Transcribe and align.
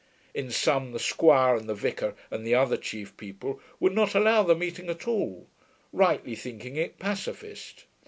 In 0.33 0.49
some 0.49 0.93
the 0.93 0.99
squire 0.99 1.55
and 1.55 1.69
the 1.69 1.75
vicar 1.75 2.15
and 2.31 2.43
the 2.43 2.55
other 2.55 2.75
chief 2.75 3.15
people 3.17 3.59
would 3.79 3.93
not 3.93 4.15
allow 4.15 4.41
the 4.41 4.55
meeting 4.55 4.89
at 4.89 5.07
all, 5.07 5.47
rightly 5.93 6.33
thinking 6.35 6.75
it 6.75 6.97
pacificist. 6.97 7.83